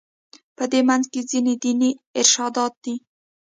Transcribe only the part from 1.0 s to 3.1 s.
کې ځینې دیني ارشادات دي.